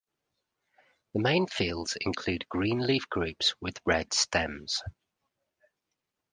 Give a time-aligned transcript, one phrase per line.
[1.13, 4.81] The main fields include green leaf groups with red stems.